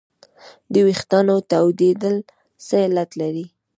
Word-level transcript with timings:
د 0.73 0.75
وېښتانو 0.87 1.35
تویدل 1.51 2.15
څه 2.65 2.75
علت 2.85 3.09
لري 3.21 3.45